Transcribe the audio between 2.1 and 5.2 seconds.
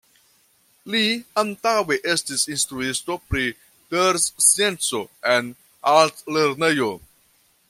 estis instruisto pri terscienco